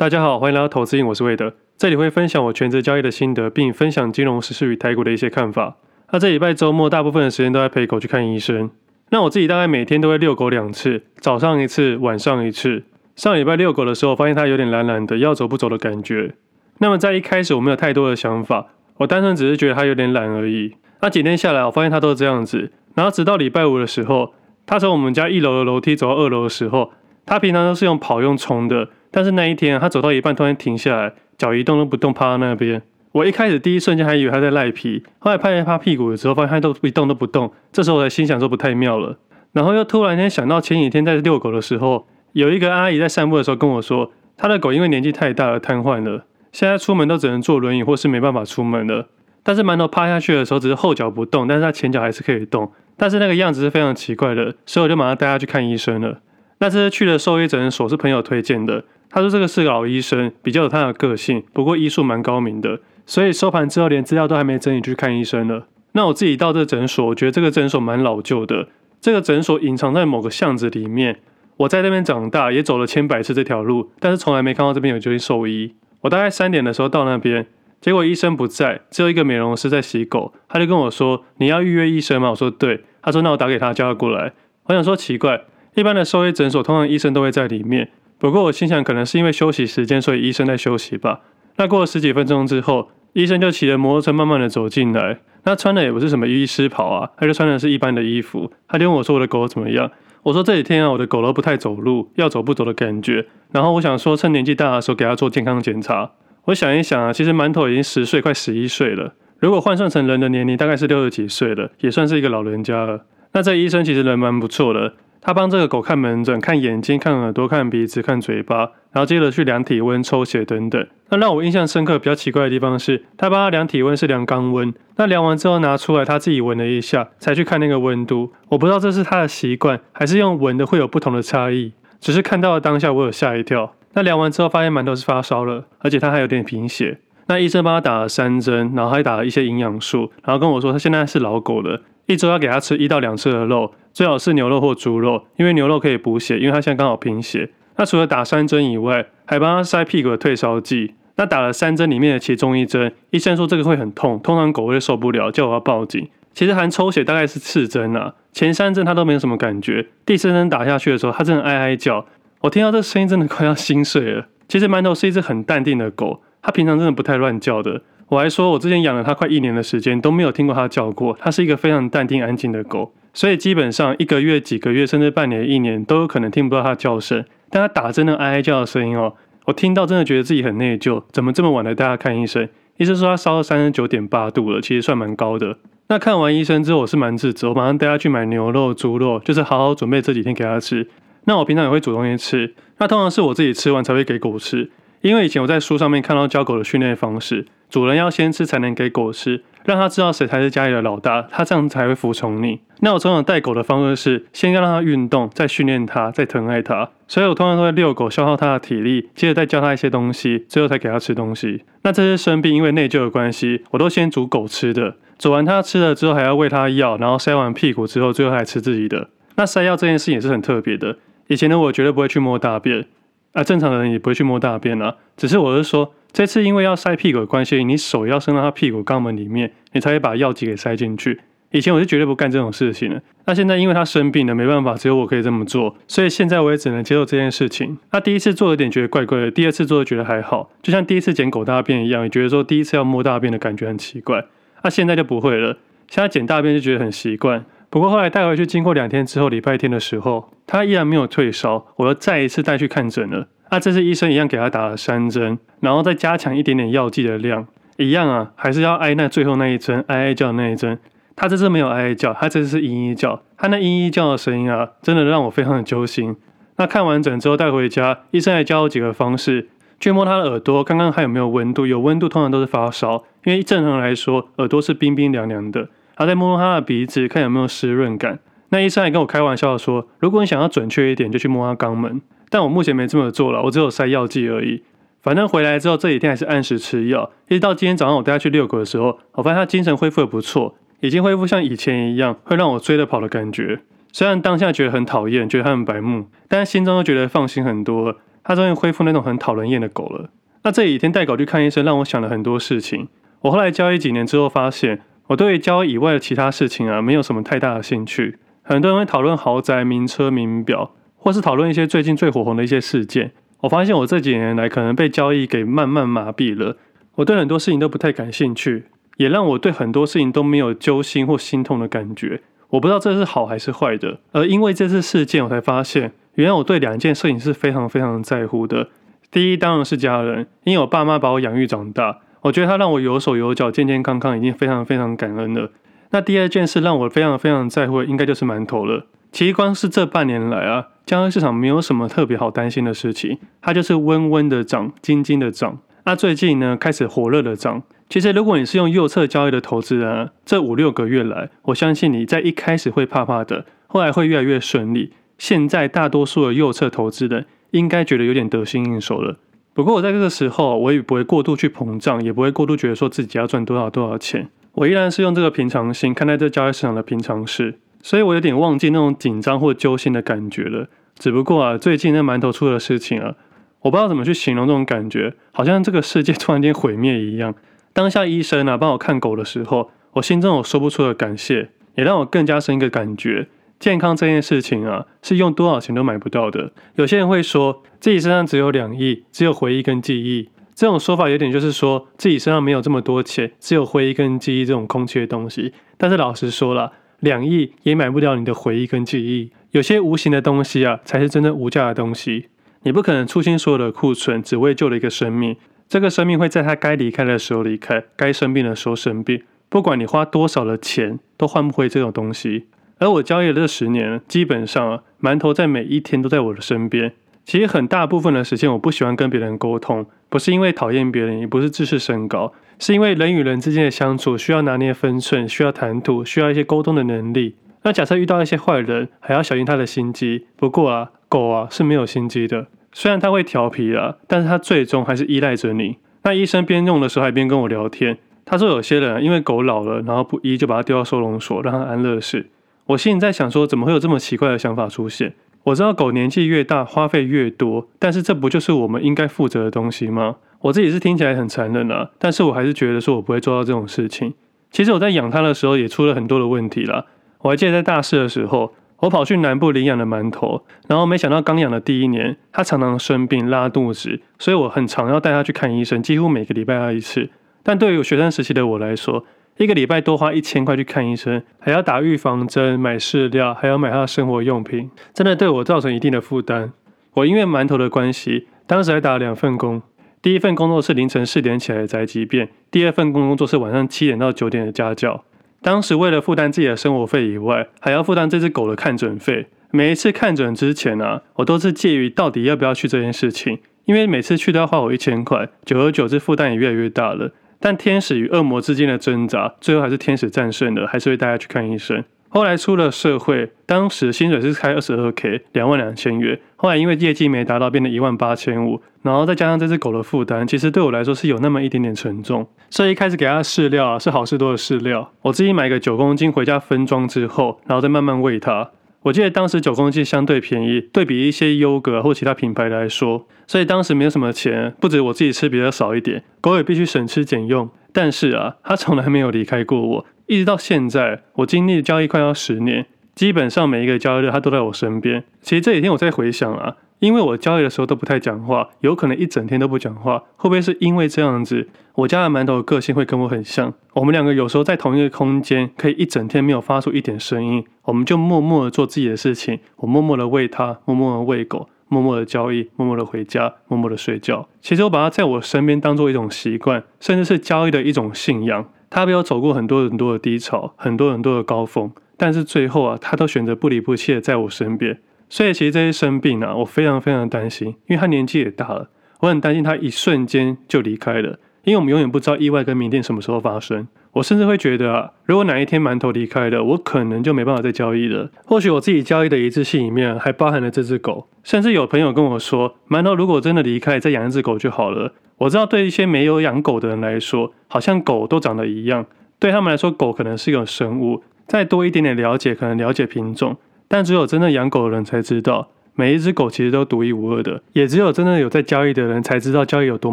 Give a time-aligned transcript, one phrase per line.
[0.00, 5.76] 大家好，欢迎来到投资瘾，我是魏德，这里会分享我全职交易的心得，并分享金融时事与台股的一些看法。
[6.10, 8.70] 那这礼拜周末大部分的时间都在陪狗去看医生。
[9.10, 12.84] 那我自己大概每天都会遛狗两次，早上一次，晚上一次。
[13.14, 16.34] 上礼拜遛狗的时候，发现它有点懒懒的，要走不走的感觉。
[16.78, 20.76] 那么在一开始我没有太多的想法，我单纯只是觉得它有点懒而已。
[21.02, 22.72] 那几天下来，我发现它都是这样子。
[22.94, 24.32] 然后直到礼拜五的时候，
[24.64, 26.90] 它从我们家一楼的楼梯走到二楼的时候，
[27.26, 28.88] 它平常都是用跑用冲的。
[29.10, 32.82] 但是那一天，他走到一半突然停下来，脚一动都不动，趴在那边。
[33.12, 37.52] 我一开始第一瞬间还以为他在赖皮，后来拍了拍屁股的时候，发现他都一动都不动。
[37.72, 39.18] 这时候我才心想说不太妙了。
[39.52, 49.08] 然后又突然间想到前几天在遛狗的时候，有一个阿姨在散步的时候跟我说，她的狗因为年纪太大而瘫痪了，现在出门都只能坐轮椅或是没办法出门了。
[49.42, 52.70] 但是馒头趴下去的时候，只是后脚不动，但是他前脚还是可以动。
[52.96, 56.20] 但是那个样子是非常奇怪的，所以我就马上带他去看医生了。
[56.58, 58.84] 那次去的兽医诊所是朋友推荐的。
[59.10, 65.66] 他说这个是个老医生，比较有他的个性，不过医术蛮高明的，所以收盘之后连资料都还没整理去看医生了。
[65.92, 68.68] 那我自己到这个诊所，我觉得这个诊所蛮老旧的，
[69.00, 71.18] 这个诊所隐藏在某个巷子里面。
[71.56, 75.74] 我在那边长大，也走了千百次这条路，但是从来没看到这边有这间兽医。
[76.02, 77.46] 我大概三点的时候到那边，
[77.80, 80.32] 结果医生不在，只有一个美容师在洗狗。
[80.48, 84.32] 他就跟我说：“你要预约医生吗？”我说：“对。”他说：“那我打给他，叫他过来。”
[84.64, 85.42] 我想说奇怪，
[85.74, 87.90] 一般的兽医诊所通常医生都会在里面。
[88.20, 91.20] 不过我心想，可能是因为休息时间，所以医生在休息吧。
[91.56, 95.20] 那过了十几分钟之后，医生就骑着摩托车慢慢的走进来。
[95.44, 98.52] 那穿的也不是什么医师袍啊，他就穿的是一般的衣服。
[98.68, 99.90] 他就问我说：“我的狗怎么样？”
[100.22, 106.10] 我说：“这几天啊，我的狗都不太走路，要走不走的感觉。”然后我想说，趁年纪大的时候给他做健康检查。
[106.44, 109.14] 我想一想啊，其实馒头已经十岁，快十一岁了。
[109.38, 113.06] 如果换算成人的年龄，大概是六十几岁了，也算是一个老人家了。
[113.32, 114.92] 那这医生其实人蛮不错的。
[115.20, 118.58] 他帮这个狗看门诊，看眼睛、看耳朵、看鼻子、看嘴巴，
[118.92, 120.86] 然后接着去量体温、抽血等等。
[121.10, 128.32] 那让我印象深刻、比较奇怪的地方是，他帮他量体温是量肛温，那量完之后拿出来，他自己闻了一下，才去看那个温度。
[128.48, 131.72] 我不知道这是他的习惯，还是用闻的会有不同的差异。
[132.00, 133.74] 只是看到了当下，我有吓一跳。
[133.92, 136.98] 那量完之后，发现馒头是发烧了，而且他还有点贫血。
[137.26, 141.82] 那医生帮他打了三针，然后还打了一些营养素，然后跟我说他现在是老狗了。
[142.06, 147.50] 一周要给他吃一到两次的肉，最好是牛肉或猪肉，因为牛肉可以补血，因为它现在刚好贫血。
[147.76, 150.94] 那除了打三针以外，还帮他塞屁股的退烧剂。
[151.16, 156.08] 那打了三针里面的其中一针，医生说这个会很痛，通常狗会受不了，叫我要报警。
[156.32, 162.06] 其实含抽血大概是次针啊，前三针它都没有什么感觉，第四针打下去的时候，它真的哀哀叫。
[162.40, 164.28] 我听到这声音真的快要心碎了。
[164.48, 167.82] 其实馒头是一只很淡定的狗，它平常真的不太乱叫的。
[168.08, 171.14] 我还说，我之前养了它快一年的时间，都没有听过它叫过。
[171.20, 177.24] 它是一个非常淡定安静的狗，所以基本上一个月、几个月，甚至半年、一年，都有可能听不到它叫声。
[177.50, 179.14] 但它打针的哀哀叫的声音哦，
[179.46, 181.02] 我听到真的觉得自己很内疚。
[181.10, 182.48] 怎么这么晚来带它看医生？
[182.76, 185.58] 医生说它烧到三十九点八度了，其实算蛮高的。
[185.88, 190.88] 那看完医生之后，我是蛮自责，我马上带它去买牛肉、猪肉，就是好好准备这几天给它吃。
[191.24, 197.46] 那我平常也会煮东西吃，那通常是我自己吃完才会给狗吃，因为以前我在书上面看到教狗的训练方式。
[197.68, 202.60] 主人要先吃才能给狗吃，让它知道谁才是家里的老大，它这样才会服从你。
[202.80, 206.90] 那我从小带狗的方式是，先要让它运动，再训练它，再疼爱它。
[207.06, 211.64] 所以我通常都会遛狗，消耗它的体力，接着再教它一些东西，最后才给它吃东西。
[211.82, 219.10] 那这次生病，因为内疚的关系，我都先煮狗吃的，煮完它吃了之后，还要喂它药，然后塞完屁股之后，最后还吃自己的。
[219.36, 220.96] 那塞药这件事也是很特别的，
[221.26, 222.86] 以前的我绝对不会去摸大便，
[223.32, 225.92] 啊，正常的人也不会去摸大便啊，只是我是说。
[226.12, 231.20] 这次因为要塞屁股的关系，你手要伸到他屁股肛门里面，你才会把药剂给塞进去。
[231.52, 233.02] 以前我是绝对不干这种事情的。
[233.24, 237.76] 那现在因为他生病了，没办法，只有我可以这么做，所以现在我也只能接受这件事情。
[237.90, 244.24] 那第一次做有点觉得怪怪的，第二次做觉得还好，就像第一次捡狗大便一样，也觉得说第一次要摸大便的感觉很奇怪。
[244.62, 247.44] 那现在就不会了，现在捡大便就觉得很习惯。
[247.68, 253.26] 不过后来带回去，经过两天之后，礼拜天的时候，他依然没有退烧，我又再一次带去看诊了。
[253.50, 257.46] 那、啊、这次医生一样给他打了三针，然后再加强一点点药剂的量，
[257.78, 260.78] 一样啊，还是要挨那最后那一针，哀哀叫的那一针。
[261.16, 263.22] 他这次没有哀哀叫，他这次是嘤嘤叫。
[263.36, 266.16] 他那嘤嘤叫的声音啊，真的让我非常的揪心。
[266.56, 269.48] 那看完诊之后带回家，医生还教我几个方式，
[269.80, 271.66] 去摸他的耳朵，看看还有没有温度。
[271.66, 275.60] 有温度通常都是发烧，因为正常来说耳朵是冰冰凉凉的。
[275.60, 278.20] 然后再摸摸他的鼻子，看有没有湿润感。
[278.50, 282.00] 那医生还跟我开玩笑说，如果你想要准确一点，就去摸他肛门。
[282.28, 284.62] 但我目前没这么做了，我只有塞药剂而已。
[285.02, 293.60] 反正回来之后这几天还是按时吃药，一直到今天早上我带他去遛狗的时候，我发现他精神恢复的不错，已经恢复像以前一样会让我追着跑的感觉。
[293.92, 297.96] 虽然当下觉得很讨厌，觉得他很白目，但是心中又觉得放心很多了。
[298.22, 300.10] 他终于恢复那种很讨人厌的狗了。
[300.42, 302.88] 那这几天带狗去看医生，让我想了很多事情。
[303.22, 308.18] 我后来交易几年之后，发现我对于交易以外的其他事情啊，没有什么太大的兴趣。
[308.50, 313.12] 很多人会讨论豪宅、名车、名表，或是讨论一些最近最火红的一些事件。
[313.42, 316.56] 我发现我这几年来可能被交易给慢慢麻痹了。
[316.96, 318.64] 我对很多事情都不太感兴趣，
[318.96, 322.22] 也让我对很多事情都没有揪心或心痛的感觉。
[322.48, 324.00] 我不知道这是好还是坏的。
[324.10, 328.70] 而因为这次事件，我才发现，原来我对两件事情是非常非常在乎的。
[329.12, 335.52] 第一，当然是家人，因为我爸妈把我养育长大，我觉得他让我有手有脚、健健康康，已经非常非常感恩了。
[335.90, 338.86] 那第二件事让我非常非常在乎，应该就是馒头了。
[339.12, 345.58] 其实光是这半年来啊，交易市场没有什么特别好担心的事情，它就是温温的涨，静静的涨。
[345.84, 347.62] 那最近呢，开始火热的涨。
[347.88, 354.92] 其实如果你是用右侧交易的投资人啊，这五六个月来，我相信你在一开始会怕怕的，后来会越来越顺利。
[355.18, 359.16] 现在大多数的右侧投资人应该觉得有点得心应手了。
[359.52, 364.28] 不过我在这个时候，我也不会过度去膨胀，也不会过度觉得说自己要赚多少多少钱。
[364.52, 367.58] 我依然是用这个平常心看待这交易市场的平常事。
[367.82, 370.68] 所以我有点忘记那种紧张或揪心的感觉了。
[370.98, 373.14] 只不过啊，最近那馒头出的事情啊，
[373.62, 377.34] 我不知道怎么去形容这种感觉，好像这个世界突然间毁灭一样。
[377.72, 386.52] 当下医生啊帮我看狗的时候，我心中有说不出的感谢，也让我更加深一个感觉：健康这件事情啊，是用多少钱都买不到的。
[386.74, 390.28] 有些人会说自己身上只有两亿，只有回忆跟记忆。
[390.60, 395.54] 这种说法有点就是说自己身上没有这么多钱，只有回忆跟记忆这种空气的东西。
[395.78, 396.72] 但是老实说了。
[396.98, 402.26] 两亿也买不了你的回忆跟记忆，有些无形的东西啊，才是真正无价的东西。
[402.64, 405.34] 你不可能出清所有的库存，只为救了一个生命。
[405.66, 409.22] 这个生命会在他该离开的时候离开，该生病的时候生病。
[409.48, 412.48] 不管你花多少的钱，都换不回这种东西。
[412.76, 416.92] 而我交易了这十年，基本上啊，馒头在每一天都在我的身边。
[417.30, 422.32] 其实很大部分的时间，我不喜欢跟别人沟通，不是因为讨厌别人，也不是自视甚高。
[422.58, 427.36] 是因为人与人之间的相处需要拿捏分寸，需要谈吐，需要一些沟通的能力。
[427.62, 430.26] 那假设遇到一些坏人，还要小心他的心机。
[430.36, 435.76] 不过啊，狗啊是没有心机的，虽然它会调皮啊，但是它最终还是依赖着你。
[436.02, 442.26] 那医生边用的时候还边跟我聊天，他说有些人因为狗老了，然后不医就把它丢到收容所，让它安乐死。
[442.66, 445.14] 我心里在想说，怎么会有这么奇怪的想法出现？
[445.44, 450.16] 我知道狗年纪越大花费越多，但是这不就是我们应该负责的东西吗？
[450.40, 454.14] 我自己是听起来很残忍啊，但是我还是觉得说我不会做到这种事情。
[454.50, 456.86] 其实我在养它的时候也出了很多的问题啦。
[457.20, 467.10] 我还记得在大四的时候，我跑去南部领养了馒头，然后没想到刚养的第一年，它常常生病拉肚子，所以我很常要带它去看医生，几乎每个礼拜要一次。
[467.42, 469.04] 但对于学生时期的我来说，
[469.40, 476.52] 一个礼拜多花一千块去看医生，还要打预防针、买饲料，还要买它的生活用品，真的对我造成一定的负担。
[476.92, 479.62] 我因为馒头的关系，当时还打了两份工。
[480.02, 485.06] 第一份工作是凌晨四点起来的宅急便，第二份工作是晚上七点到九点的家教。
[485.40, 489.28] 当时为了负担自己的生活费以外，还要负担这只狗的看诊费。
[489.50, 497.12] 每一次看诊之前啊，我都是介于到底要不要去这件事情，因为每次去都要花我一千块，久而久之负担也越来越大了。
[497.40, 501.82] 但天使与恶魔之间的挣扎，最后还是天使战胜了，还是会带他去看医生。
[502.12, 506.18] 后来出了社会，当时薪水是开二十二 k，两万两千元。
[506.34, 508.60] 后来因为业绩没达到，变得一万八千五。
[508.82, 512.26] 然后再加上这只狗的负担，其实对我来说是有那么一点点沉重。
[512.48, 518.50] 所以一开始给它饲料啊，是好事多的饲料，我自己买个九公斤回家分装之后，然后再慢慢喂它。
[518.82, 527.50] 我记得当时九公斤相对便宜，对比一些优格或其他品牌来说，所以当时没有什么钱，不止我自己吃比较少一点，狗也必须省吃俭用。
[527.72, 529.86] 但是啊，它从来没有离开过我。
[530.06, 535.04] 一直到现在，我经历交易快要十年，基本上每一个交易日，它都在我身边。
[535.20, 541.48] 其实这几天我在回想啊，因为我交易的时候都不太讲话，有可能一整天都不讲话，会不会是因为这样子？
[541.74, 554.26] 我家的馒头的个性会跟我很像，我们两个有时候在同一个空间，可以一整天没有发出一点声音，我们就默默的做自己的事情，我默默的喂它，默默的喂狗，默默的交易，默默的回家，默默的睡觉。
[554.40, 558.46] 其实我把它在我身边当做一种习惯，甚至是交易的一种信仰。
[558.70, 564.78] 它没有走过很多很多的低潮，很多很多的高峰，但是最后啊，它都选择不离不弃的在我身边。
[565.10, 573.68] 所以其实这些生病啊，我非常非常担心，因为他年纪也大了，我很担心他一瞬间就离开了，因为我们永远不知道意外跟明天什么时候发生。
[573.94, 578.08] 我甚至会觉得啊，如果哪一天馒头离开了，我可能就没办法再交易了。
[578.24, 584.92] 或许我自己交易的一致性里面还包含了这只狗，甚至有朋友跟我说，馒头如果真的离开，再养一只狗就好了。
[585.18, 588.86] 我知道，对一些没有养狗的人来说，好像狗都长得一样。
[589.18, 591.02] 对他们来说，狗可能是一种生物。
[591.26, 593.36] 再多一点点了解，可能了解品种。
[593.72, 599.92] 但只有真正养狗的人才知道，每一只狗其实都独一无二的，也只有真的有在交易的人才知道交易有多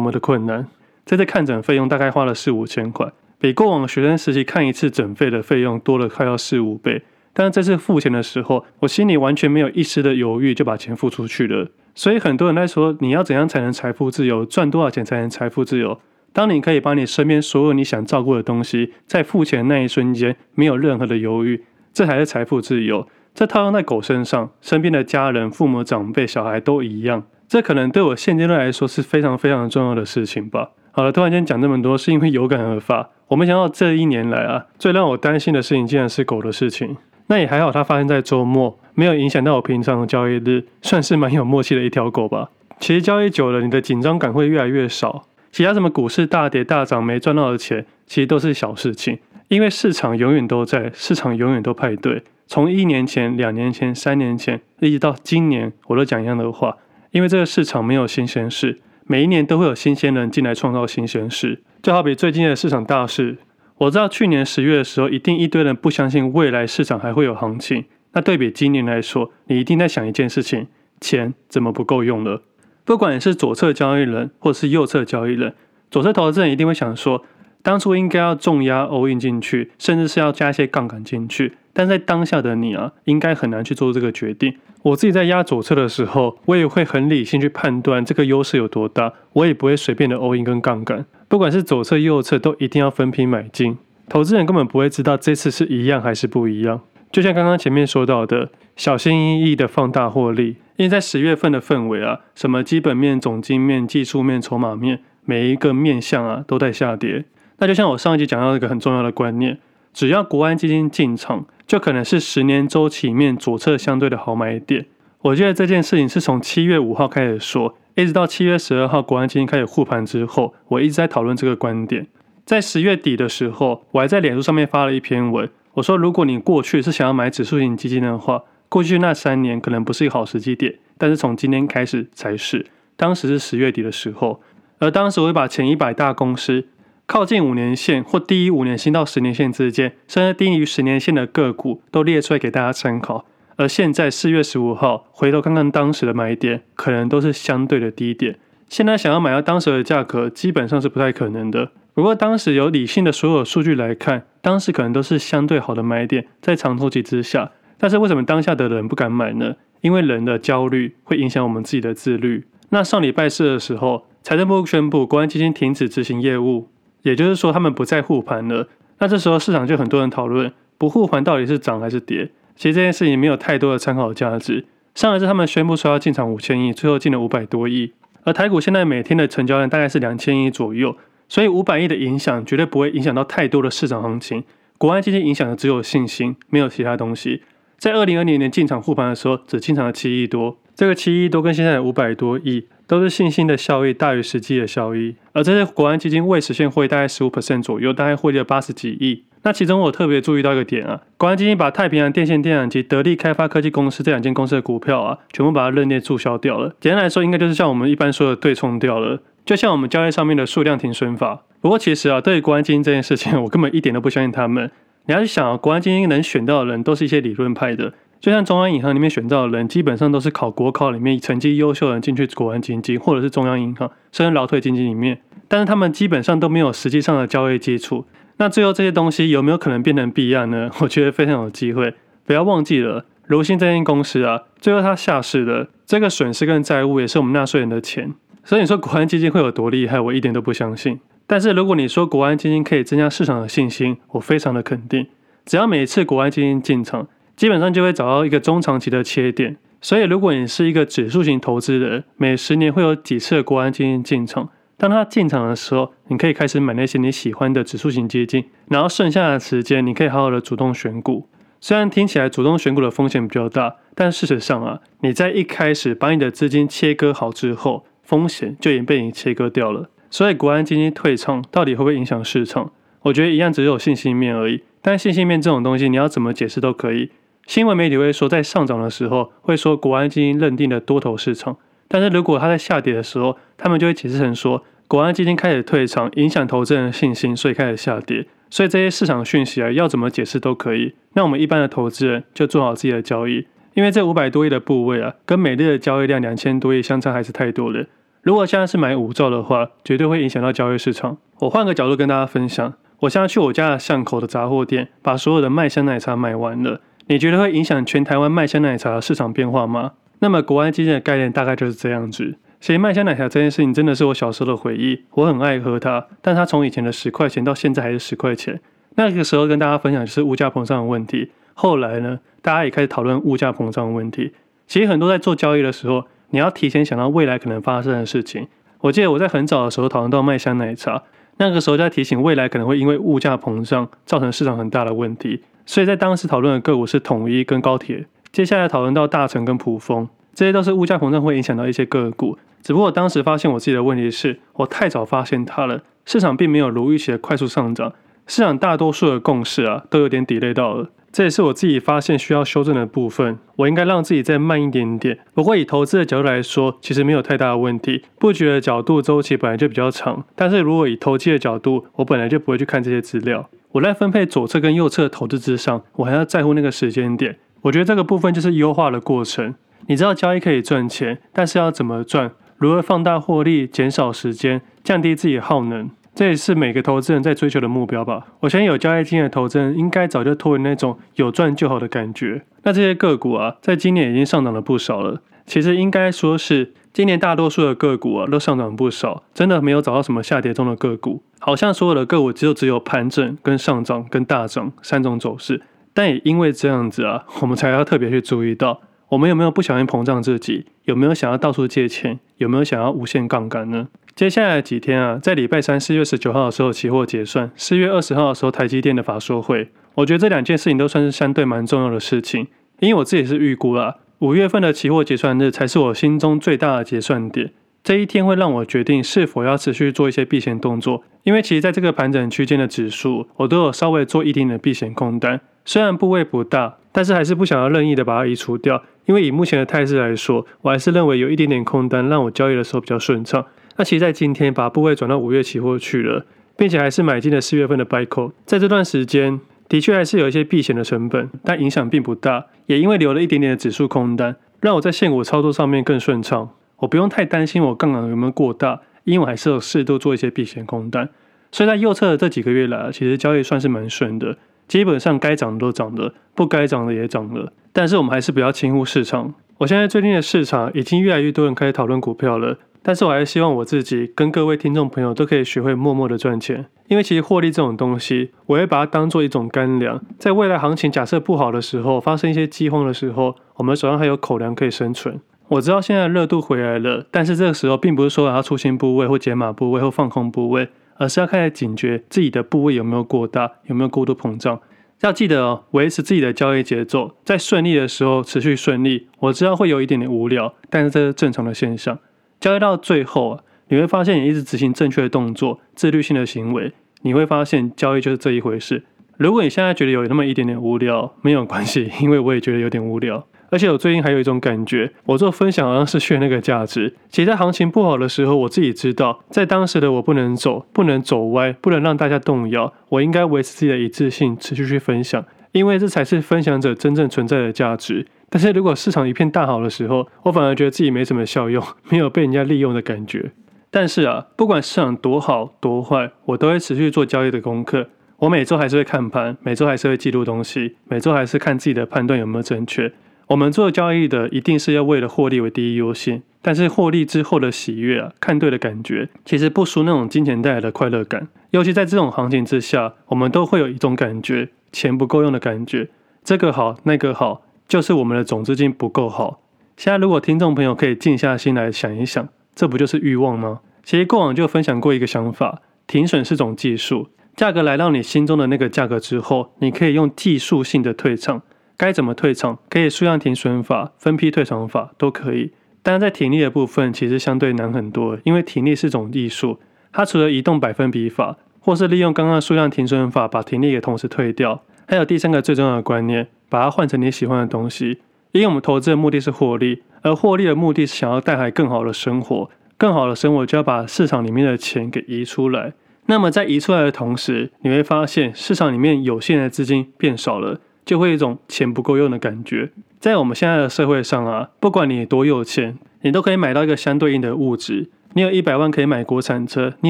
[0.00, 0.66] 么的困难。
[1.06, 3.06] 这次看诊费用大概花了四五千块，
[3.38, 7.00] 比过往学生时期看一次诊费的费用多了快要四五倍。
[7.32, 11.68] 但是这次付钱的时候，我心里完全没有一丝的犹豫，就把钱付出去了。
[11.94, 14.44] 所以很多人在说，你要怎样才能财富自由？
[14.44, 16.00] 赚多少钱才能财富自由？
[16.32, 21.62] 当你可以把你身边所有你想照顾的东西，在付钱的那一瞬间没有任何的犹豫，
[21.94, 23.06] 这才是财富自由。
[23.34, 27.24] 这套用在狗身上，身边的家人、父母、长辈、小孩都一样。
[27.46, 30.70] 这可能对我现阶段来说是非常非常重要的事情吧。
[30.90, 33.08] 好了，突然间讲这么多，是因为有感而发。
[33.28, 36.96] 我没想到这一年来啊，最让我担心的事情竟然是狗的事情。
[37.28, 42.50] 那也还好，它发生在周末，没有影响到我平常的交易日，算是蛮有默契的一条狗吧。
[42.80, 45.24] 其实交易久了，你的紧张感会越来越少。
[45.52, 49.18] 其他什么股市大跌大涨没赚到的钱，其实都是小事情，
[49.48, 52.22] 因为市场永远都在，市场永远都派对。
[52.48, 56.78] 从一年前、两年前、三年前，一直到今年，我都讲一样的话。
[57.10, 61.60] 因为这个市场没有新鲜事，每一年都会有新鲜人进来创造新鲜事。
[61.82, 63.36] 就好比最近的市场大事，
[63.76, 67.84] 我知道去年十月的时候，一定一堆人不相信未来市场还会有行情。
[68.12, 70.68] 那对比今年来说，你一定在想一件事情：
[71.02, 72.42] 钱怎么不够用了？
[72.86, 75.52] 不管你是左侧交易人，或是右侧交易人，
[75.90, 77.22] 左侧投资人一定会想说，
[77.62, 81.52] 当初应该要重压 all in 进去，甚至是要加一些杠杆进去。
[81.72, 84.54] 但在当下的你啊，应该很难去做这个决定。
[84.82, 91.04] 我自己在压左侧的时候，我也会很理性去判断这个优势有多大，我也不会随便的 all in 跟杠杆。
[91.26, 93.76] 不管是左侧右侧，都一定要分批买进。
[94.08, 96.80] 投资人根本不会知道这次是一样还是不一样。
[97.12, 107.24] 就像刚刚前面说到的，小心翼翼的放大获利，因为在十月份的氛围啊，什么基本面、总经面、技术面、筹码面，每一个面向啊都在下跌。
[107.58, 109.58] 那就像我上一集讲到一个很重要的观念，
[109.92, 114.86] 只要国安基金进场，就可能是十年周期面左侧相对的好买点。
[115.20, 122.06] 我觉得这件事情是从七月五号开始说，一直到七月十二号国安基金开始护盘之后，我一直在讨论这个观点。
[122.46, 132.64] 在十月底的时候，我还在脸书上面发了一篇文，我说如果你过去是想要买指数型基金的话，过去那三年可能不是一个好时机点，但是从今天开始才是。
[132.96, 134.40] 当时是十月底的时候，
[134.78, 136.66] 而当时我会把前一百大公司。
[137.08, 143.24] 靠近五年线或低于五年线到十年线之间，甚至低于十年线的个股都列出来给大家参考。
[143.56, 148.36] 而现在四月十五号回头看看当时的买点，可能都是相对的低点。
[148.68, 151.70] 现在想要买到当时的价格，基本上是不太可能的。
[151.94, 157.52] 不过当时有理性的所有数据来看，当时可能都是相对好的买点，在长周期之下。
[157.78, 159.54] 但是为什么当下的人不敢买呢？
[159.80, 162.44] 因为人的焦虑会影响我们自己的自律。
[162.68, 166.68] 那上礼拜四的时候，财政部宣布国安基金停止执行业务。
[167.02, 168.68] 也就是说，他们不再护盘了。
[168.98, 172.30] 那这时候市场就很多人讨论，不护盘到底是涨还是跌？
[172.56, 174.64] 其实这件事情没有太多的参考价值。
[174.94, 177.92] 上一次他们宣布说要进场五千亿，最后进了五百多亿。
[178.24, 180.96] 而台股现在每天的成交量大概是两千亿左右，
[181.28, 184.42] 所以五百亿的影响绝对不会影响到太多的市场行情。
[184.76, 187.42] 国安基金影响的只有信心，没有其他东西。
[187.78, 190.58] 在二零二零年进场护盘的时候，只进场了七亿多。
[190.74, 192.66] 这个七亿多跟现在的五百多亿。
[192.88, 199.24] 都是信心的效益大于实际的效益，而这些国安基金未实现获利大概十五 percent 左右，大概获利了八十几亿。
[199.42, 206.74] 那其中我特别注意到一个点啊，国安基金把太平洋电线电缆及得力开发科技公司这两间公司的股票啊，全部把它认列注销掉了。
[206.80, 211.42] 简单来说，应该就是像我们一般说的对冲掉了，就像我们交易上面的数量停损法。
[211.60, 214.70] 不过其实啊，对于国安基金这件事情，我根本一点都不相信他们。
[215.06, 217.92] 你要去想啊，国安基金能选到的人，都是一些理论派的。
[218.20, 225.20] 就像中央银行里面选到的人，基本上都是考国考里面成绩优秀的人进去国安基金，或者是中央银行，甚至劳退基金里面。
[225.46, 228.04] 但是他们基本上都没有实际上的交易基础。
[228.38, 230.70] 那最后这些东西有没有可能变成弊案呢？
[230.80, 231.94] 我觉得非常有机会。
[232.26, 238.14] 不要忘记了，如新这间公司啊，最后它下市了，这个损失跟债务也是我们纳税人的钱。
[238.44, 241.00] 所以你说国安基金会有多厉害，我一点都不相信。
[241.26, 245.06] 但是如果你说国安基金可以增加市场的信心，我非常的肯定。
[245.44, 247.08] 只要每一次国安基金进场，
[247.38, 261.28] 基本上就会找到一个中长期的切点，所以如果你是一个指数型投资人，每十年会有几次的国安基金进场，当它进场的时候，你可以开始买那些你喜欢的指数型基金，然后剩下的时间你可以好好的主动选股。
[261.60, 269.88] 虽然听起来主动选股的风险比较大，但事实上啊，你在一开始把你的资金切割好之后，风险就已经被你切割掉了。
[270.10, 272.72] 所以国安基金退场到底会不会影响市场？
[273.02, 274.64] 我觉得一样只有信心面而已。
[274.82, 277.10] 但信心面这种东西，你要怎么解释都可以。
[277.48, 281.56] 新闻媒体会说，在上涨的时候会说国安基金认定的多头市场，
[281.88, 288.26] 但是如果它在下跌的时候，他们就会解释成说国安基金开始退场，影响投资人的信心，所以开始下跌。
[288.50, 290.92] 所以这些市场讯息啊，要怎么解释都可以。
[291.14, 297.86] 那我们一般的投资人就做好自己的交易，因为这五百多亿的部位啊，跟每日的交易量两千多亿相差还是太多了。
[298.20, 301.16] 如果现在是买五兆的话，绝对会影响到交易市场。
[301.38, 306.82] 我换个角度跟大家分享，我现在去我家的巷口的杂货店，把所有的麦香奶茶买完了。
[307.10, 309.92] 你觉得会影响全台湾麦香奶茶的市场变化吗？
[310.18, 312.36] 那么国安基金的概念大概就是这样子。
[312.60, 316.06] 其实麦香奶茶这件事情真的是我小时候的回忆，我很爱喝它。
[316.20, 318.60] 但它从以前的十块钱到现在还是十块钱。
[318.96, 321.30] 那个时候跟大家分享就是物价膨胀的问题。
[321.54, 324.34] 后来呢，大家也开始讨论物价膨胀的问题。
[324.66, 328.46] 其实很多在做交易的时候，你要提前想到未来可能发生的事情。
[328.80, 331.04] 我记得我在很早的时候讨论到麦香奶茶，
[331.38, 335.42] 那个时候在提醒未来可能会因为物价膨胀造成市场很大的问题。
[335.68, 338.06] 所以在当时讨论的个股是统一跟高铁。
[338.32, 342.38] 接下来讨论到大成跟普丰，这些都是物价膨胀会影响到一些个股。
[342.62, 347.92] 只不过我当时发现我自己的问题是我太早发现它了，市场并没有如预期的快速上涨，
[348.26, 355.18] 市场大多数的共识啊都有点 delay 到了，这也是我自己发现需要修正的部分，我应该让自己再慢一点点。
[355.34, 363.50] 不过以投资的角度来说，其实没有太大的问题，布局的角度周期本来就比较长，但是如果以投机的角度，我本来就不会去看这些资料。
[363.72, 369.54] 我在分配左侧跟右侧投资之上，我还要在乎那个时间点，我觉得这个部分就是优化的过程。
[369.86, 372.32] 你知道交易可以赚钱，但是要怎么赚？
[372.56, 378.26] 如何放大获利、减少时间、降低自己耗能，这也是每个投资人在追求的目标吧。
[378.40, 382.42] 我相信有交易经验的投资人应该早就脱离那种有赚就好的感觉。
[382.64, 385.22] 那这些个股啊，在今年已经上涨了不少了。
[385.46, 391.22] 其实应该说是今年大多数的个股啊都上涨不少，真的没有找到什么下跌中的个股。
[391.38, 395.62] 好像所有的个股只有只有盘整、跟上涨、跟大涨三种走势。
[395.94, 398.80] 但也因为这样子啊，我们才要特别去注意到。
[399.10, 400.66] 我们有没有不小心膨胀自己？
[400.86, 402.18] 有没有想要到处借钱？
[402.38, 403.86] 有没有想要无限杠杆呢？
[404.16, 409.68] 接下来几天啊，在礼拜三四月十九号的时候，期货结算；四月二十号的时候，台积电的法说会。
[409.94, 412.48] 我觉得这两件事情都算是相对蛮重要的事情，
[412.80, 417.52] 因为我自己是预估啦，五月份的期货结算日才是我心中最大的结算点。
[417.84, 428.82] 这一天会让我决定是否要持续做一些避险动作，因为其实在这个盘整区间的指数，我都有稍微做一点点避险空单，虽然部位不大，但是还是不想要任意的把它移除掉。
[429.06, 433.46] 因为以目前的态势来说，我还是认为有一点点空单，让我交易的时候比较顺畅。
[433.76, 436.26] 那其实，在今天把部位转到五月期货去了，
[436.56, 442.46] 并且还是买进了四月份的 buy call，在这段时间的确还是有一些避险的成本，但影响并不大。
[442.66, 446.50] 也因为留了一点点的指数空单，让我在现股操作上面更顺畅。
[446.78, 451.08] 我不用太担心我杠杆有没有过大，因为我还是有适度做一些避险空单。
[451.50, 454.36] 所以在右侧的这几个月来，其实交易算是蛮顺的。
[454.66, 457.52] 基本上该涨的都涨了，不该涨的也涨了。
[457.72, 459.34] 但是我们还是不要轻忽市场。
[459.58, 466.66] 我现在最近的市场已经越来越多人开始讨论股票了，但是我还是希望我自己跟各位听众朋友都可以学会默默的赚钱。
[466.88, 475.20] 因为其实获利这种东西，我会把它当做一种干粮，在未来行情假设不好的时候，发生一些饥荒的时候，我们手上还有口粮可以生存。
[475.48, 480.68] 我知道现在热度回来了，但是这个时候并不是说要出新部位或解码部位或放空部位。
[481.00, 484.58] 而是要开始警觉自己的部位有没有过大，有没有过度膨胀。
[485.02, 489.06] 要记得哦，维持自己的交易节奏，在顺利的时候持续顺利。
[489.20, 491.96] 我知道会有一点点无聊，但是这是正常的现象。
[492.40, 496.72] 交易到最后，你会发现你一直执行正确的动作，自律性的行为，
[497.02, 498.84] 你会发现交易就是这一回事。
[499.16, 503.26] 如果你现在觉得有那么一点点无聊，没有关系，因为我也觉得有点无聊。
[503.50, 506.94] 而且我最近还有一种感觉，我做分享好像失去那个价值。
[507.08, 512.72] 其实，在行情不好的时候，我自己知道，在当时的我不能走，不能走歪，不能让大家动摇。
[512.90, 518.06] 我应该维持自己的一致性，持续去分享，因为这才是分享者真正存在的价值。
[518.30, 523.32] 但是如果市场一片大好的时候，我反而觉得自己没什么效用， 没有被人家利用的感觉。
[523.70, 527.88] 但是啊，不管市场多好多坏，我都会持续做交易的功课。
[528.18, 532.92] 我每周还是会看盘，每周还是会记录东西，每周还是看自己的判断有没有正确。
[533.28, 541.28] 我们做交易的一定是要为了获利为第一优先，但是获利之后的喜悦啊，看对的感觉，其实不输那种金钱带来的快乐感。
[541.50, 545.88] 尤其在这种行情之下，我们都会有一种感觉，钱不够用的感觉。
[546.24, 549.42] 这个好，那个好，就是我们的总资金不够好。
[549.76, 553.60] 现在如果听众朋友可以静下心来想一想，这不就是欲望吗？
[553.84, 561.42] 其实过往就分享过一个想法，停损是种技术，价格来到你心中的那个价格之后，你可以用技术性的退场。
[561.76, 562.58] 该怎么退场？
[562.68, 565.52] 可以数量停损法、分批退场法都可以。
[565.82, 569.60] 但在停利的部分，其实相对难很多，因为停利是种艺术。
[569.92, 577.98] 它除了移动百分比法，或是利用刚刚数量停损法把停利给同时退掉，还有第三个最重要的观念，把它换成你喜欢的东西。
[578.32, 582.48] 因为我们投资的目的是获利，而获利的目的是想要带来更好的生活。
[582.78, 585.74] 更好的生活就要把市场里面的钱给移出来。
[586.06, 590.58] 那么在移出来的同时，你会发现市场里面有限的资金变少了。
[590.86, 592.70] 就会有一种钱不够用的感觉。
[592.98, 597.90] 在我们现在的社会上啊，不管你多有钱，你都可以买到一个相对应的物质。
[598.14, 599.88] 你有一百万可以买国产车，你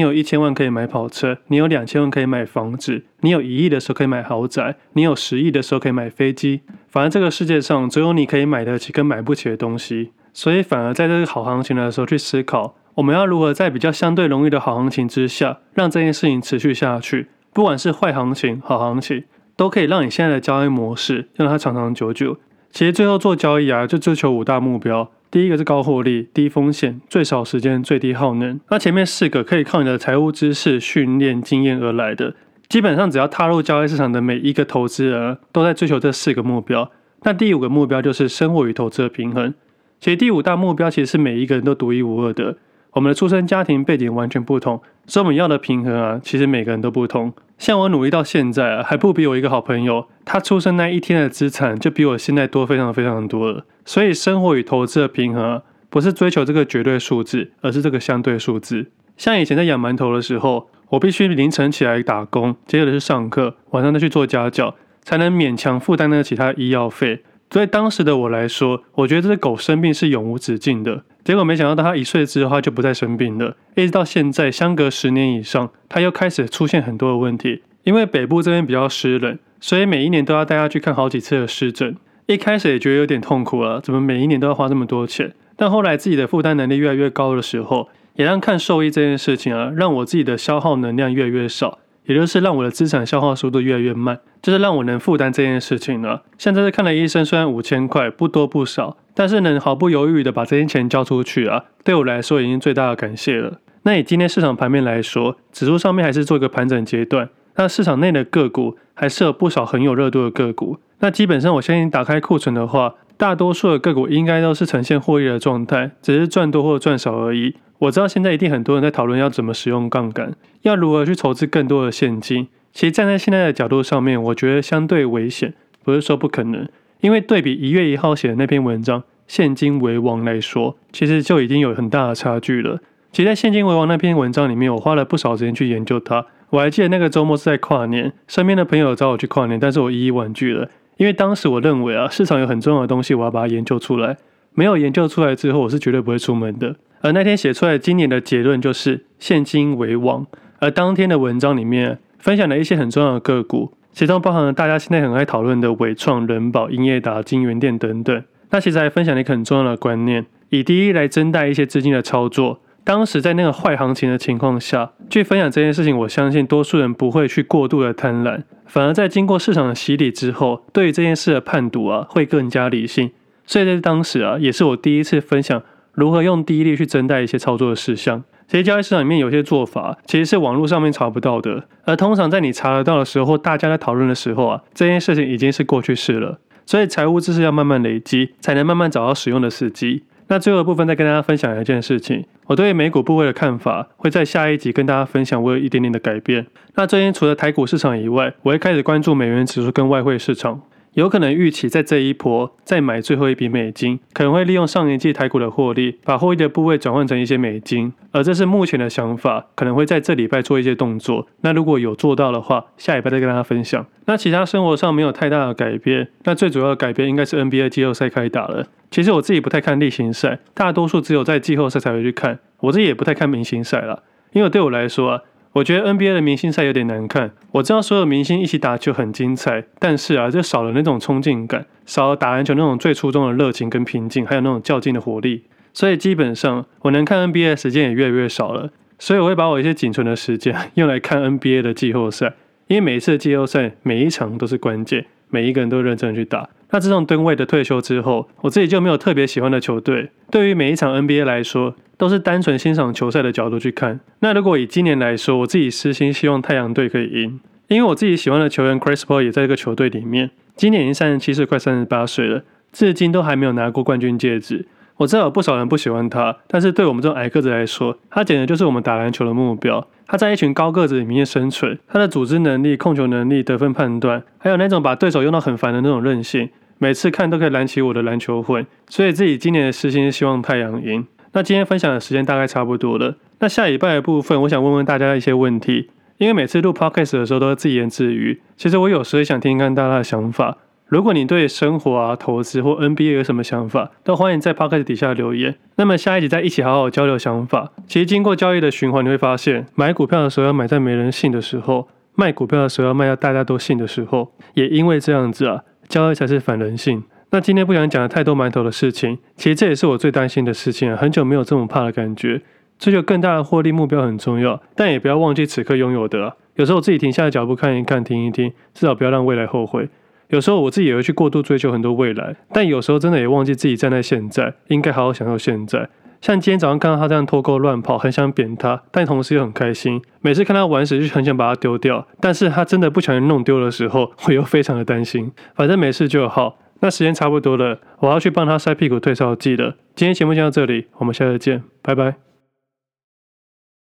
[0.01, 6.61] 有一千万可以买跑车，你有两千万可以买房子，你有一亿的时候可以买豪宅，你有十亿的时候可以买飞机。
[6.89, 10.11] 反而这个世界上只有你可以买得起跟买不起的东西。
[10.33, 17.27] 所以反而在这个好行情的时候去思考，我们要如何在比较相对容易的好行情之下，让这件事情持续下去。
[17.51, 19.23] 不管是坏行情、好行情，
[19.55, 22.37] 都可以让你现在的交易模式让它长长久久。
[22.71, 25.09] 其实最后做交易啊，就追求五大目标。
[25.31, 28.59] 第一个是高获利、低风险、最少时间、最低耗能。
[28.69, 32.35] 那前面四个可以靠你的财务知识、训练、经验而来的。
[32.67, 36.91] 基本上只要踏入交易市场的每一个投资人，都在追求这四个目标。
[37.23, 39.53] 那第五个目标就是生活与投资的平衡。
[39.99, 42.57] 其实第五大目标其实是每一个人都独一无二的。
[42.93, 47.31] 我们的出生家庭背景完全不同，所以我们要的平衡啊，其实每个人都不同。
[47.57, 53.65] 像我努力到现在啊，还不比我一个好朋友，他出生那一天的资产就比我现在多非常非常多了。
[53.85, 58.87] 所以生活与投资的平衡，不是追求这个绝对数字，而是这个相对数字。
[59.17, 64.73] 像以前在养馒头的时候，我必须凌晨起来打工，接着是上课，晚上再去做家教，
[65.03, 67.23] 才能勉强负担得起他的医药费。
[67.49, 71.03] 对当时的我来说，我觉得这只狗生病是永无止境的。
[71.29, 73.55] 结果没想到，当他一岁之后，他就不再生病了。
[73.75, 77.61] 一直到现在，相隔十年以上，他又开始出现很多的问题。
[77.83, 81.95] 因为北部这边比较湿冷，所以每一年都要带他去看好几次的湿疹。
[82.25, 85.31] 一开始也觉得有点痛苦了，怎么每一年都要花这么多钱？
[85.55, 96.23] 但后来自己的负担能力越来越高的时候，也让看兽医这件事情啊，让我自己的消耗能量越来越少，也就是让我的资产消耗速度越来越慢，就是让我能负担这件事情了。
[96.39, 98.97] 现在是看了医生，虽然五千块不多不少。
[99.19, 103.59] 但是能毫不犹豫的把这些钱交出去啊，对我来说已经最大的感谢了。
[103.83, 107.27] 那以今天市场盘面来说，指数上面还是做一个盘整阶段，
[107.57, 110.77] 那市场内的个股还是有不少很有热度的个股。
[110.99, 117.57] 那基本上我相信打开库存的话，大多数的个股应该都是呈现获利的状态，只是赚多或赚少而已。
[117.79, 122.47] 我知道现在一定很多人在讨论要怎么使用杠杆，要如何去筹资更多的现金。
[122.71, 125.53] 其实站在现在的角度上面，我觉得相对危险，
[125.83, 126.65] 不是说不可能。
[127.01, 132.79] 因为对比一月一号写的那篇文章，现金为王来说，其实就已经有很大的差距了。
[133.11, 136.25] 其实，在现金为王那篇文章里面，我花了不少时间去研究它。
[136.51, 144.17] 我还记得那个周末是在跨年，身边的朋友找我去跨年，但是我一一婉拒了，因为当时我认为啊，市场有很重要的东西，我要把它研究出来。
[144.53, 146.75] 没有研究出来之后，我是绝对不会出门的。
[147.01, 150.27] 而那天写出来今年的结论就是现金为王。
[150.59, 153.71] 而当天的文章里面分享了一些很重要的个股。
[153.91, 158.23] 其中包含了大家现在很爱讨论的纬创、人保、英业达、京元店等等。
[158.51, 162.61] 那其实还分享了一个很重要的观念，以第一来增带一些资金的操作。
[162.83, 173.11] 当时在那个坏行情的情况下去分享这件事情，我相信多数人不会去过度的贪婪，反而在经过市场的洗礼之后，对于这件事的判读啊会更加理性。
[173.45, 175.61] 所以在当时啊，也是我第一次分享
[175.93, 178.23] 如何用低利率去增带一些操作的事项。
[178.49, 181.65] 其实交易市场里面有些做法，其实是网络上面查不到的。
[181.85, 186.39] 而通常在你查得到的时候，大家在讨论的时候啊，这件事情已经是过去式了。
[186.65, 190.03] 所以财务知识要慢慢累积，才能慢慢找到使用的时机。
[190.29, 195.41] 那最后的部分再跟大家分享一件事情，我对美股部位的看法会在下一集跟大家分享。
[195.43, 196.47] 我有一点点的改变。
[196.73, 200.59] 那最近除了台股市场以外，我会开始关注美元指数跟外汇市场。
[200.99, 211.25] 有可能预期在这一波再买最后一笔美金，可能会利用上一季台股的获利，把获利的部位转换成一些美金，而这是目前的想法，可能会在这礼拜做一些动作。
[211.39, 213.85] 那如果有做到的话，下礼拜再跟大家分享。
[214.07, 218.67] 那其他生活上没有太大的改变，那最主要的改变应该是 NBA 季后赛开打了。
[218.91, 222.39] 其实我自己不太看例行赛，大多数只有在季后赛才会去看。
[222.59, 225.21] 我自己也不太看明星赛了，因为对我来说啊。
[225.53, 227.31] 我觉得 NBA 的明星赛有点难看。
[227.53, 235.43] 我知道所有明星一起打球很精彩，但是啊，就少了那种冲劲感，少了打篮球那种最初衷的热情跟平静，还有那种较劲的活力。
[235.73, 238.69] 所以基本上我能看 NBA 的时间也越来越少了。
[238.99, 242.33] 所以我会把我一些仅存的时间 用来看 NBA 的季后赛，
[242.67, 246.49] 因为每一次的季后赛每一场都是关键，每一个人都认真去打。
[246.71, 250.11] 那自从吨位的退休之后，我自己就没有特别喜欢的球队。
[250.29, 253.99] 对于每一场 NBA 来说，都是单纯欣赏球赛的角度去看。
[254.21, 260.31] 那如果以今年来说，我自己私心希望太阳队可以赢，因为我自己喜欢的球员 Chris Paul 也在这个球队里面。
[260.55, 264.65] 今年已经三十七岁，快三十八岁了，至今都还没有拿过冠军戒指。
[264.95, 269.85] 我知道有不少人不喜欢他，但是对我们这种矮个子来说，他简直就是我们打篮球的目标。
[270.07, 278.65] 他在一群高个子里面生存，他的组织能力、控球能力、得分判断，还有那种把对手用到很烦的那种韧性，每次看都可以燃起我的篮球魂。
[278.87, 281.05] 所以自己今年的私心是希望太阳赢。
[281.33, 283.15] 那今天分享的时间大概差不多了。
[283.39, 288.41] 那下礼拜的部分，我想问问大家一些问题，因为每次录 podcast 的时候都是自言自语。
[288.57, 290.57] 其实我有时候也想听听看大家的想法。
[290.87, 295.55] 如果你对生活啊、投资或 NBA 有什么想法，都欢迎在 Podcast 底下留言。
[295.75, 297.71] 那么下一集再一起好好交流想法。
[297.85, 304.33] 其实经过交易的循环，你会发现，买股票的时候要买在没人信的时候，卖股票的时候要卖到大家都信的时候。
[304.55, 307.03] 也因为这样子啊，交易才是反人性。
[307.31, 310.97] 那今天不想讲的太多馒头的事情，其实这也是我最担心的事情。
[310.97, 312.41] 很久没有这么怕的感觉。
[312.79, 316.33] 追求更大的获利目标很重要，但也不要忘记此刻拥有的啊。
[316.55, 319.89] 有时候自己停下脚步看一看，听一听，至少不要让未来后悔。
[320.29, 325.89] 有时候我自己也会去过度追求很多未来，但有时候真的也忘记自己站在现在，应该好好享受现在。
[326.21, 330.01] 像今天早上看到他这样脱钩乱跑，很想扁他，但同时又很开心。
[330.21, 335.31] 每次看他玩时就很想把他丢掉，但是他真的不小心弄丢的时候，我又非常的担心。
[335.53, 336.57] 反正没事就好。
[336.81, 339.75] 那时间差不多了，我要去帮他晒屁股退烧剂了。
[339.95, 342.28] 今天节目就到这里，我们下次见，拜拜。